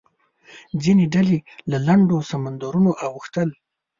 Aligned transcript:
ځینې 0.83 1.05
ډلې 1.13 1.37
له 1.71 1.77
لنډو 1.87 2.17
سمندرونو 2.31 2.91
اوښتل. 3.05 3.49